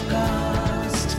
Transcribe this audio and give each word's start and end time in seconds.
Sochcast. 0.00 1.14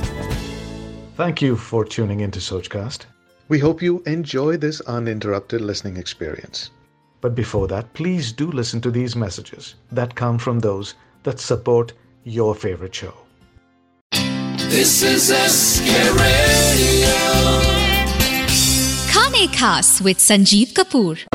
Thank 1.16 1.42
you 1.42 1.56
for 1.56 1.86
tuning 1.86 2.22
into 2.22 2.40
Sochcast. 2.40 3.06
We 3.48 3.60
hope 3.60 3.82
you 3.82 4.02
enjoy 4.06 4.58
this 4.58 4.82
uninterrupted 4.82 5.62
listening 5.62 5.98
experience. 5.98 6.72
But 7.20 7.36
before 7.36 7.68
that, 7.68 7.94
please 7.94 8.32
do 8.32 8.50
listen 8.52 8.82
to 8.82 8.92
these 8.92 9.16
messages 9.16 9.76
that 9.92 10.16
come 10.16 10.40
from 10.40 10.60
those 10.60 10.96
that 11.24 11.40
support 11.40 11.94
your 12.24 12.56
favorite 12.56 12.96
show. 12.96 13.14
This 14.70 15.04
is 15.04 15.30
a 15.30 15.44
Radio. 16.14 17.10
Khane 19.12 19.48
Khas 19.54 20.02
with 20.02 20.18
Sanjeev 20.18 20.74
Kapoor. 20.74 21.31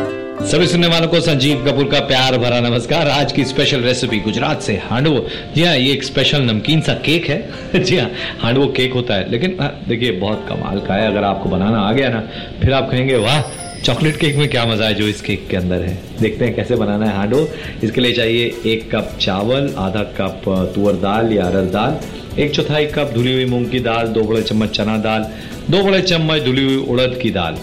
सभी 0.46 0.66
सुनने 0.66 0.86
वालों 0.86 1.06
को 1.08 1.20
संजीव 1.20 1.64
कपूर 1.64 1.84
का 1.84 2.00
प्यार 2.00 2.36
भरा 2.38 2.58
नमस्कार। 2.60 3.08
आज 3.08 3.32
की 3.32 3.44
स्पेशल 3.44 3.80
रेसिपी 3.80 4.18
गुजरात 4.20 4.61
से 4.62 4.74
हांडवो। 4.84 5.24
जी 5.54 5.62
हाँ 5.64 5.74
ये 5.76 5.92
एक 5.92 6.04
स्पेशल 6.04 6.42
नमकीन 6.42 6.80
सा 6.80 6.94
केक 7.06 7.26
है। 7.29 7.82
जी 7.84 7.96
हाँ 7.96 8.11
हांडवो 8.40 8.66
केक 8.76 8.93
होता 8.93 9.14
है। 9.14 9.30
लेकिन 9.30 9.57
हाँ, 9.61 9.72
देखिए 9.88 10.12
बहुत 10.12 10.46
कमाल 10.48 10.79
का 10.80 10.94
है। 10.94 11.07
अगर 11.07 11.24
आपको 11.24 11.48
बनाना 11.48 11.80
आ 11.80 11.93
गया 11.93 12.08
ना 12.08 12.21
फिर 12.62 12.72
आप 12.72 12.90
कहेंगे 12.90 13.16
वाह 13.16 13.43
चॉकलेट 13.80 14.16
केक 14.16 14.36
में 14.36 14.48
क्या 14.48 14.64
मज़ा 14.66 14.86
है 14.86 14.94
जो 14.94 15.08
इस 15.08 15.21
केक 15.21 15.46
के 15.50 15.57
अंदर 15.57 15.82
है? 15.82 15.98
देखते 16.21 16.44
हैं 16.44 16.54
कैसे 16.54 16.76
बनाना 16.76 17.07
है 17.07 17.16
हांडो 17.16 17.49
इसके 17.85 18.00
लिए 18.00 18.13
चाहिए 18.13 18.57
एक 18.66 18.90
कप 18.94 19.16
चावल 19.21 19.72
आधा 19.79 20.02
कप 20.21 20.43
तुअर 20.74 20.96
दाल 21.02 21.32
या 21.32 21.44
अरहर 21.44 21.71
दाल 21.71 22.40
एक 22.43 22.54
चौथाई 22.54 22.86
कप 22.86 23.13
धुली 23.14 23.32
हुई 23.32 23.44
मूंग 23.44 23.71
की 23.71 23.80
दाल 23.80 24.08
दो 24.08 24.22
बड़े 24.22 24.43
चम्मच 24.43 24.76
चना 24.76 24.96
दाल 25.02 25.30
दो 25.71 25.82
बड़े 25.85 26.02
चम्मच 26.02 26.43
धुली 26.43 26.64
हुई 26.64 26.76
उड़द 26.88 27.18
की 27.22 27.30
दाल। 27.30 27.58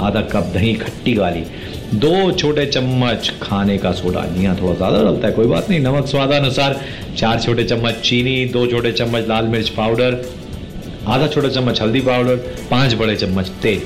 आधा 0.00 0.20
कप 0.32 0.50
दही 0.54 0.72
खट्टी 0.74 1.14
वाली। 1.14 1.44
दो 1.94 2.30
छोटे 2.32 2.64
चम्मच 2.66 3.32
खाने 3.42 3.76
का 3.78 3.92
सोडा। 3.92 4.24
जी 4.26 4.44
हाँ 4.44 4.56
थोड़ा 4.60 4.74
ज़्यादा 4.74 5.02
डलता 5.02 5.26
है, 5.28 5.32
कोई 5.34 5.46
बात 5.46 5.70
नहीं। 5.70 5.80
नमक 5.80 6.06
स्वादानुसार 6.06 6.80
चार 7.18 7.40
छोटे 7.40 7.64
चम्मच 7.64 8.00
चीनी, 8.00 8.44
दो 8.46 8.66
छोटे 8.66 8.92
चम्मच 8.92 9.26
लाल 9.28 9.46
मिर्च 9.46 9.68
पाउडर, 9.68 10.20
आधा 11.06 11.26
छोटा 11.26 11.48
चम्मच 11.48 11.80
हल्दी 11.82 12.00
पाउडर, 12.00 12.36
पाँच 12.70 12.94
बड़े 12.94 13.16
चम्मच 13.16 13.48
तेल। 13.62 13.82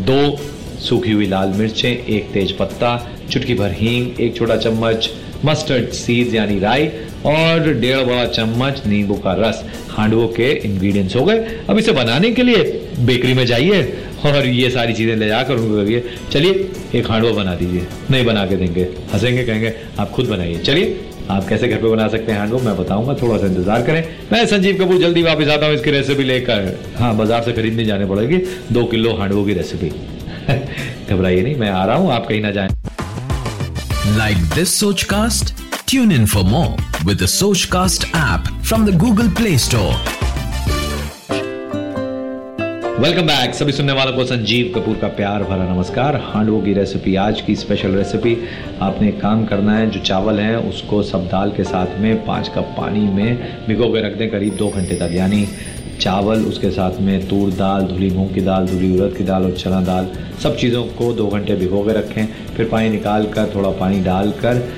दो 0.00 0.36
सूखी 0.80 1.12
हुई 1.12 1.26
लाल 1.26 1.48
मिर्चें, 1.48 1.90
एक 1.90 2.30
तेज 2.32 2.52
पत्ता, 2.52 2.96
चुटकी 3.30 3.54
भर 3.54 3.72
हींग, 3.72 4.20
एक 4.20 4.36
छोटा 4.36 4.56
चम्मच 4.56 5.10
मस्टर्ड 5.44 5.88
सीड्स 5.92 6.34
यानी 6.34 6.58
राई, 6.58 6.86
और 7.26 7.72
डेढ़ 7.72 8.04
बड़ा 8.04 8.24
चम्मच 8.26 8.82
नींबू 8.86 9.14
का 9.16 9.32
रस। 9.38 9.64
हांडवों 9.90 10.26
के 10.28 10.50
इंग्रेडिएंट्स 10.66 11.16
हो 11.16 11.24
गए। 11.24 11.56
अब 11.70 11.78
इसे 11.78 11.92
बनाने 11.92 12.30
के 12.30 12.42
लिए 12.42 12.62
बेकरी 13.00 13.34
में 13.34 13.44
जाइए। 13.46 13.82
और 14.24 14.46
ये 14.46 14.70
सारी 14.70 14.94
चीज़ें 14.94 15.16
ले 15.16 15.26
जाकर 15.28 15.54
उनको 15.54 15.76
करिए 15.76 16.04
चलिए, 16.32 16.70
एक 16.94 17.10
हांडवा 17.10 17.30
बना 17.32 17.54
दीजिए। 17.54 17.86
नहीं 18.10 18.24
बना 18.24 18.46
के 18.46 18.56
देंगे। 18.56 18.88
हंसेंगे, 19.12 19.44
कहेंगे, 19.44 19.74
आप 19.98 20.10
खुद 20.10 20.26
बनाइए। 20.26 20.58
चलिए, 20.58 21.00
आप 21.30 21.48
कैसे 21.48 21.68
घर 21.68 21.76
पे 21.76 21.88
बना 21.88 22.08
सकते 22.08 22.32
हैं 22.32 22.38
हांडवो 22.38 22.58
मैं 22.58 22.76
बताऊँगा 22.76 23.14
थोड़ा 23.22 23.38
सा 23.38 23.46
इंतज़ार 23.46 23.82
करें। 23.82 24.02
मैं 24.32 24.44
संजीव 24.46 24.84
कपूर, 24.84 24.98
जल्दी 24.98 25.22
वापस 25.22 25.48
आता 25.48 25.66
हूँ, 25.66 25.74
इसकी 25.74 25.90
रेसिपी 25.90 26.24
लेकर। 26.24 26.94
हाँ 26.98 27.16
बाज़ार 27.16 27.42
से 27.42 27.52
खरीदने 27.52 27.84
जाने 27.84 28.06
पड़ेगी, 28.06 28.36
दो 28.72 28.84
किलो 28.84 29.14
हांडवो 29.16 29.44
की 29.44 29.54
रेसिपी 29.54 29.88
घबराइए 31.10 31.42
नहीं, 31.42 31.56
मैं 31.56 31.70
आ 31.70 31.84
रहा 31.84 31.96
हूँ, 31.96 32.12
आप 32.12 32.26
कहीं 32.26 32.40
ना 32.40 32.50
जाएँ। 32.50 32.70
Like 34.16 34.42
this 34.54 34.82
Sochcast? 34.82 35.52
Tune 35.86 36.12
in 36.12 36.26
for 36.26 36.44
more 36.44 36.74
with 37.04 37.18
the 37.18 37.28
cast 37.72 38.06
app 38.16 38.52
from 38.64 38.86
the 38.86 38.96
Google 38.98 39.28
play 39.28 39.58
Store. 39.58 40.15
Welcome 43.00 43.22
back 43.22 43.54
सभी 43.54 43.72
सुनने 43.72 43.92
वालों 43.92 44.12
को 44.12 44.24
संजीव 44.24 44.70
कपूर 44.74 44.96
का 44.96 45.08
प्यार 45.08 45.42
भरा 45.42 45.64
नमस्कार। 45.64 46.16
हांडवो 46.24 46.60
की 46.60 46.72
रेसिपी 46.72 47.14
आज 47.16 47.40
की 47.40 47.56
स्पेशल 47.56 47.90
रेसिपी 47.90 48.36
आपने 48.82 49.08
एक 49.08 49.20
काम 49.20 49.44
करना 49.46 49.76
है, 49.76 49.90
जो 49.90 50.00
चावल 50.00 50.38
है, 50.40 50.56
उसको 50.60 51.02
सब 51.02 51.26
दाल 51.26 51.50
के 51.50 51.64
साथ 51.64 51.98
में 52.00 52.24
पाँच 52.26 52.48
कप 52.48 52.74
पानी 52.78 53.00
में 53.00 53.66
भिगो 53.66 53.88
के 53.88 54.02
रख 54.02 54.16
दें 54.18 54.30
करीब 54.30 54.56
दो 54.56 54.68
घंटे 54.68 54.94
तक। 54.94 55.14
यानी 55.14 55.46
चावल, 56.00 56.44
उसके 56.44 56.70
साथ 56.70 57.00
में 57.00 57.28
तूर 57.28 57.50
दाल, 57.50 57.82
धुली 57.82 58.10
मूंग 58.10 58.34
की 58.34 58.40
दाल, 58.40 58.66
धुली 58.66 58.92
उड़द 58.98 59.16
की 59.16 59.24
दाल 59.24 59.44
और 59.44 59.52
चना 59.52 59.80
दाल, 59.82 60.10
सब 60.42 60.56
चीज़ों 60.56 60.84
को 60.96 61.12
दो 61.12 61.26
घंटे 61.28 61.56
भिगो 61.56 61.82
के 61.82 61.92
रखें। 61.92 62.26
फिर 62.56 62.68
पानी 62.68 62.88
निकाल 62.88 63.26
कर 63.26 63.52
थोड़ा 63.54 63.70
पानी 63.70 64.00
डालकर 64.00 64.68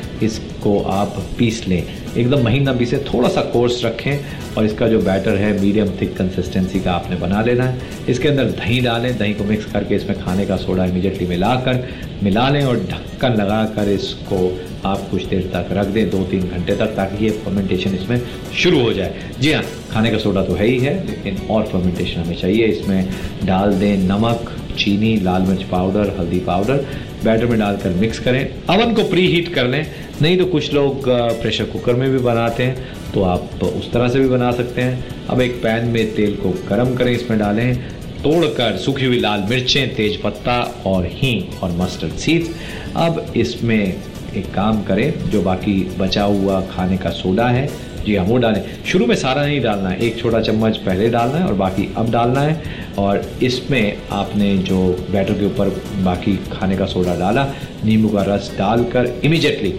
इसको 0.58 0.78
आप 0.82 1.16
पीस 1.38 1.66
लें। 1.68 1.82
एकदम 2.16 2.36
महीन 2.36 2.58
महीना 2.58 2.72
पीसे 2.72 2.98
थोड़ा 3.06 3.28
सा 3.28 3.40
कोर्स 3.52 3.84
रखें 3.84 4.54
और 4.56 4.64
इसका 4.64 4.86
जो 4.88 4.98
बैटर 4.98 5.36
है 5.36 5.50
मीडियम 5.60 5.90
थिक 6.00 6.16
कंसिस्टेंसी 6.16 6.80
का 6.80 6.92
आपने 6.92 7.16
बना 7.16 7.42
लेना 7.42 7.64
है। 7.64 8.06
इसके 8.08 8.28
अंदर 8.28 8.44
दही 8.52 8.80
डालें। 8.80 9.16
दही 9.18 9.34
को 9.34 9.44
मिक्स 9.44 9.64
करके 9.64 9.94
इसमें 9.94 10.18
खाने 10.20 10.46
का 10.46 10.56
सोडा 10.56 10.84
इमीडिएटली 10.84 11.26
मिलाकर 11.26 11.86
मिला 12.22 12.48
लें 12.48 12.62
और 12.64 12.76
ढक्कन 12.90 13.34
लगा 13.34 13.64
कर 13.76 13.88
इसको 13.90 14.38
आप 14.84 15.08
कुछ 15.10 15.24
देर 15.26 15.50
तक 15.54 15.72
रख 15.72 15.86
दें 15.86 16.08
दो 16.10 16.22
तीन 16.24 16.48
घंटे 16.48 16.74
तक, 16.74 16.94
ताकि 16.96 17.24
ये 17.24 17.30
फर्मेंटेशन 17.44 17.94
इसमें 17.94 18.20
शुरू 18.56 18.80
हो 18.80 18.92
जाए। 18.92 19.32
जी 19.40 19.52
हाँ 19.52 19.62
खाने 19.90 20.10
का 20.10 20.18
सोडा 20.18 20.42
तो 20.44 20.54
है 20.54 20.66
ही 20.66 20.78
है, 20.78 20.94
लेकिन 21.06 21.46
और 21.50 21.66
फर्मेंटेशन 21.66 22.20
हमें 22.20 22.36
चाहिए। 22.36 22.66
इसमें 22.68 23.08
डाल 23.44 23.74
दें 23.74 23.96
नमक, 24.08 24.54
चीनी, 24.78 25.16
लाल 25.20 25.42
मिर्च 25.42 25.62
पाउडर, 25.70 26.14
हल्दी 26.18 26.38
पाउडर 26.40 26.84
बैटर 27.24 27.46
में 27.46 27.58
डालकर 27.58 27.90
मिक्स 27.96 28.18
करें। 28.18 28.44
अवन 28.70 28.94
को 28.94 29.02
प्री 29.04 29.26
हीट 29.26 29.52
कर 29.54 29.66
लें। 29.66 29.84
नहीं 30.22 30.36
तो 30.38 30.44
कुछ 30.46 30.72
लोग 30.74 31.08
प्रेशर 31.08 31.64
कुकर 31.64 31.94
में 31.94 32.10
भी 32.10 32.18
बनाते 32.20 32.62
हैं 32.62 33.12
तो 33.12 33.22
आप 33.24 33.62
उस 33.64 33.92
तरह 33.92 34.08
से 34.08 34.20
भी 34.20 34.28
बना 34.28 34.50
सकते 34.52 34.82
हैं। 34.82 35.26
अब 35.26 35.40
एक 35.40 35.54
पैन 35.62 35.86
में 35.86 36.14
तेल 36.14 36.34
को 36.36 36.50
गर्म 36.68 36.94
करें, 36.94 37.12
इसमें 37.12 37.38
डालें। 37.38 37.76
तोड़कर 38.18 38.76
सूखी 38.76 39.06
हुई 39.06 39.18
लाल 39.20 39.46
मिर्चें, 39.50 39.94
तेज 39.94 40.20
पत्ता 40.22 40.60
और 40.86 41.06
हींग 41.08 41.62
और 41.62 41.70
मस्टर्ड 41.72 42.12
सीड्स 42.14 42.50
अब 42.96 43.32
इसमें 43.36 43.94
एक 44.36 44.52
काम 44.54 44.82
करें, 44.82 45.30
जो 45.30 45.42
बाकी 45.42 45.74
बचा 45.98 46.22
हुआ 46.22 46.60
खाने 46.70 46.96
का 46.98 47.10
सोडा 47.12 47.46
है, 47.48 47.66
जी 48.04 48.16
हाँ 48.16 48.24
वो 48.26 48.36
डालें। 48.38 48.62
शुरू 48.86 49.06
में 49.06 49.14
सारा 49.16 49.44
नहीं 49.44 49.60
डालना 49.60 49.88
है, 49.88 50.00
एक 50.00 50.18
छोटा 50.18 50.40
चम्मच 50.40 50.76
पहले 50.78 51.08
डालना 51.10 51.38
है 51.38 51.44
और 51.44 51.54
बाकी 51.54 51.88
अब 51.96 52.10
डालना 52.10 52.40
है। 52.40 52.86
और 52.98 53.22
इसमें 53.42 54.08
आपने 54.12 54.56
जो 54.68 54.80
बैटर 55.10 55.34
के 55.34 55.46
ऊपर 55.46 55.68
बाकी 56.04 56.36
खाने 56.52 56.76
का 56.76 56.86
सोडा 56.86 57.14
डाला, 57.18 57.44
नींबू 57.84 58.08
का 58.08 58.22
रस 58.28 58.50
डालकर 58.58 59.12
इमीजिएटली 59.24 59.74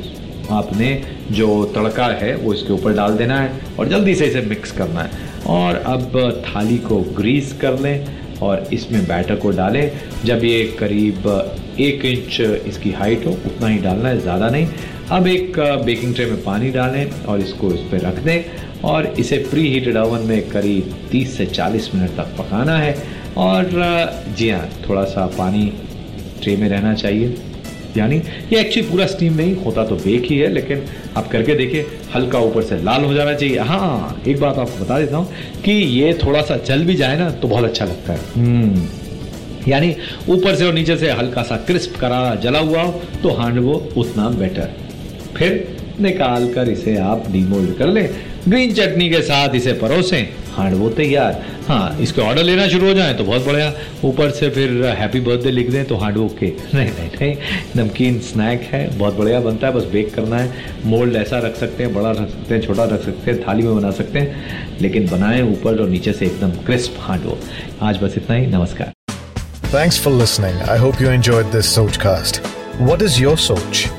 आपने 0.51 0.89
जो 1.31 1.47
तड़का 1.75 2.05
है, 2.13 2.35
वो 2.35 2.53
इसके 2.53 2.73
ऊपर 2.73 2.93
डाल 2.93 3.17
देना 3.17 3.39
है 3.39 3.59
और 3.79 3.87
जल्दी 3.87 4.15
से 4.15 4.25
इसे 4.25 4.41
मिक्स 4.43 4.71
करना 4.71 5.01
है। 5.01 5.27
और 5.47 5.75
अब 5.87 6.43
थाली 6.45 6.77
को 6.79 6.99
ग्रीस 7.17 7.53
कर 7.61 7.79
लें 7.79 8.39
और 8.41 8.67
इसमें 8.73 9.03
बैटर 9.07 9.35
को 9.35 9.51
डालें। 9.51 9.91
जब 10.25 10.43
ये 10.43 10.63
करीब 10.79 11.27
एक 11.79 12.05
इंच 12.05 12.39
इसकी 12.67 12.91
हाइट 12.91 13.25
हो, 13.25 13.31
उतना 13.31 13.67
ही 13.67 13.77
डालना 13.79 14.09
है, 14.09 14.19
ज़्यादा 14.21 14.49
नहीं। 14.49 14.67
अब 15.11 15.27
एक 15.27 15.59
बेकिंग 15.85 16.15
ट्रे 16.15 16.25
में 16.25 16.43
पानी 16.43 16.69
डालें 16.71 17.11
और 17.23 17.39
इसको 17.41 17.71
इस 17.73 17.81
पर 17.91 17.99
रख 17.99 18.19
दें। 18.23 18.43
और 18.85 19.05
इसे 19.19 19.37
प्री 19.49 19.67
हीटेड 19.71 19.97
ओवन 19.97 20.21
में 20.27 20.49
करीब 20.49 20.95
30 21.11 21.35
से 21.37 21.45
40 21.45 21.93
मिनट 21.95 22.15
तक 22.17 22.35
पकाना 22.37 22.77
है। 22.77 22.95
और 23.37 23.69
जी 24.37 24.49
हाँ 24.49 24.69
थोड़ा 24.87 25.03
सा 25.05 25.25
पानी 25.37 25.71
ट्रे 26.43 26.55
में 26.57 26.67
रहना 26.69 26.93
चाहिए। 26.93 27.35
यानी 27.97 28.17
ये 28.53 28.59
एक्चुअली 28.59 28.89
पूरा 28.89 29.05
स्टीम 29.07 29.33
नहीं 29.33 29.55
होता 29.55 29.85
तो 29.85 29.95
बेक 29.95 30.25
ही 30.31 30.37
है, 30.37 30.47
लेकिन 30.47 30.83
आप 31.17 31.27
करके 31.27 31.55
देखिए, 31.55 31.85
हल्का 32.15 32.39
ऊपर 32.39 32.63
से 32.63 32.81
लाल 32.83 33.03
हो 33.03 33.13
जाना 33.13 33.33
चाहिए। 33.33 33.57
हाँ 33.59 34.21
एक 34.27 34.39
बात 34.39 34.57
आपको 34.57 34.83
बता 34.83 34.99
देता 34.99 35.17
हूँ 35.17 35.61
कि 35.65 35.71
ये 35.71 36.13
थोड़ा 36.23 36.41
सा 36.41 36.57
जल 36.67 36.83
भी 36.85 36.95
जाए 36.95 37.17
ना 37.17 37.29
तो 37.31 37.47
बहुत 37.47 37.65
अच्छा 37.65 37.85
लगता 37.85 38.13
है। 38.13 38.19
हम्म। 38.35 38.87
यानी 39.67 39.95
ऊपर 40.29 40.55
से 40.55 40.65
और 40.65 40.73
नीचे 40.73 40.95
से 40.97 41.09
हल्का 41.11 41.43
सा 41.43 41.55
क्रिस्प 41.67 41.95
करारा 41.99 42.35
जला 42.43 42.59
हुआ 42.59 42.81
हो 42.81 43.01
तो 43.23 43.29
हांडवो 43.35 43.73
उतना 43.97 44.29
बेटर 44.29 44.69
फिर 45.37 45.78
निकाल 46.01 46.53
कर 46.53 46.69
इसे 46.69 46.97
आप 46.97 47.31
डीमोल्ड 47.31 47.77
कर 47.77 47.87
लें। 47.87 48.09
ग्रीन 48.49 48.73
चटनी 48.73 49.09
के 49.09 49.21
साथ 49.21 49.55
इसे 49.55 49.73
परोसें। 49.73 50.27
हांडवो 50.55 50.89
तैयार। 50.89 51.41
हाँ 51.67 51.97
इसके 52.01 52.21
ऑर्डर 52.21 52.43
लेना 52.43 52.67
शुरू 52.67 52.87
हो 52.87 52.93
जाए 52.93 53.13
तो 53.13 53.23
बहुत 53.23 53.45
बढ़िया। 53.45 53.73
ऊपर 54.05 54.29
से 54.29 54.49
फिर 54.49 54.85
हैप्पी 54.85 55.19
बर्थडे 55.19 55.51
लिख 55.51 55.69
दें 55.71 55.85
तो 55.85 55.95
हांडवो 55.95 56.27
के 56.39 56.45
नहीं 56.73 56.89
नहीं 56.89 57.09
नहीं। 57.09 57.35
नमकीन 57.77 58.19
स्नैक 58.19 58.61
है, 58.61 58.97
बहुत 58.97 59.15
बढ़िया 59.15 59.39
बनता 59.39 59.67
है, 59.67 59.73
बस 59.73 59.83
बेक 59.83 60.13
करना 60.15 60.37
है। 60.37 60.53
मोल्ड 60.85 61.15
ऐसा 61.15 61.39
रख 61.39 61.55
सकते 61.55 61.83
हैं, 61.83 61.93
बड़ा 61.93 62.11
रख 62.11 62.29
सकते 62.29 62.55
हैं, 62.55 62.61
छोटा 62.61 62.83
रख 62.83 63.05
सकते 63.05 63.31
हैं, 63.31 63.41
थाली 63.47 63.63
में 63.63 63.75
बना 63.75 63.91
सकते 63.91 64.19
हैं, 64.19 64.79
लेकिन 64.81 65.07
बनाएँ 65.07 65.41
ऊपर 65.41 65.81
और 65.81 65.89
नीचे 65.89 66.13
से 66.13 66.25
एकदम 66.25 66.51
क्रिस्प 66.65 66.95
हांडवो 66.99 67.37
आज 67.81 67.97
बस 68.03 68.13
इतना 68.17 68.35
ही, 68.35 68.47
नमस्कार। 68.47 68.91
Thanks 69.71 69.97
for 69.97 70.11
listening. 70.11 70.55
I 70.75 70.77
hope 70.77 70.99
you 70.99 71.13
enjoyed 71.13 71.51
this 71.51 71.71
Sochcast. 71.77 72.43
What 72.89 73.07
is 73.09 73.19
your 73.21 73.37
Soch? 73.47 73.98